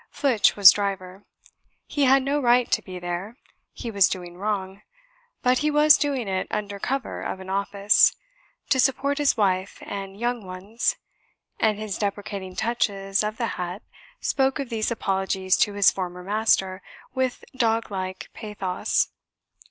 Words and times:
Flitch 0.09 0.55
was 0.55 0.71
driver. 0.71 1.25
He 1.85 2.05
had 2.05 2.23
no 2.23 2.39
right 2.41 2.71
to 2.71 2.81
be 2.81 2.97
there, 2.97 3.37
he 3.71 3.91
was 3.91 4.09
doing 4.09 4.35
wrong, 4.35 4.81
but 5.43 5.59
he 5.59 5.69
was 5.69 5.95
doing 5.95 6.27
it 6.27 6.47
under 6.49 6.79
cover 6.79 7.21
of 7.21 7.39
an 7.39 7.51
office, 7.51 8.15
to 8.71 8.79
support 8.79 9.19
his 9.19 9.37
wife 9.37 9.77
and 9.85 10.19
young 10.19 10.43
ones, 10.43 10.95
and 11.59 11.77
his 11.77 11.99
deprecating 11.99 12.55
touches 12.55 13.23
of 13.23 13.37
the 13.37 13.45
hat 13.61 13.83
spoke 14.19 14.57
of 14.57 14.69
these 14.69 14.89
apologies 14.89 15.55
to 15.57 15.73
his 15.73 15.91
former 15.91 16.23
master 16.23 16.81
with 17.13 17.45
dog 17.55 17.91
like 17.91 18.27
pathos. 18.33 19.09